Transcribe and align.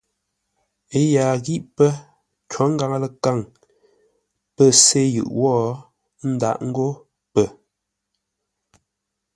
Ə́ 0.97 1.03
yaa 1.13 1.33
ngí 1.39 1.55
pə́, 1.75 1.89
cǒ 2.51 2.63
ngaŋə-ləkaŋ 2.73 3.37
pə̂ 4.55 4.67
sê 4.83 5.01
yʉʼ 5.15 5.31
wó, 5.39 5.51
ə́ 5.69 5.75
ndǎʼ 6.33 6.57
ńgó 6.67 6.87
pə. 7.33 7.43